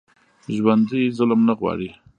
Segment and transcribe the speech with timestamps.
[0.55, 1.89] ژوندي ظلم نه غواړي